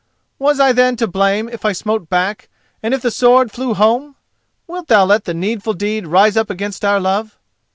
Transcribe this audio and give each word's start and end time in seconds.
Was 0.39 0.59
I, 0.59 0.71
then, 0.71 0.95
to 0.95 1.05
blame 1.05 1.47
if 1.47 1.63
I 1.63 1.73
smote 1.73 2.09
back 2.09 2.49
and 2.81 2.91
if 2.95 3.03
the 3.03 3.11
sword 3.11 3.51
flew 3.51 3.75
home? 3.75 4.15
Wilt 4.65 4.87
thou 4.87 5.05
let 5.05 5.25
the 5.25 5.33
needful 5.35 5.73
deed 5.73 6.07
rise 6.07 6.35
up 6.35 6.49
against 6.49 6.83
our 6.83 6.99
love? 6.99 7.37